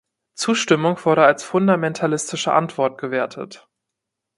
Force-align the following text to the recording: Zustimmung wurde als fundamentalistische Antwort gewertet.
Zustimmung 0.33 0.97
wurde 1.05 1.23
als 1.25 1.43
fundamentalistische 1.43 2.53
Antwort 2.53 2.97
gewertet. 2.99 3.69